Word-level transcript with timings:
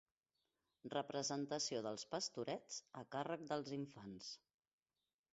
Representació 0.93 1.81
dels 1.87 2.05
pastorets 2.13 2.79
a 3.01 3.03
càrrec 3.17 3.43
dels 3.51 3.69
infants. 3.77 4.31